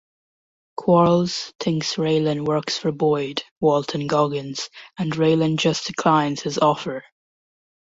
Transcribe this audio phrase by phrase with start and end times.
[0.77, 7.03] Quarles thinks Raylan works for Boyd (Walton Goggins) and Raylan just declines his offer.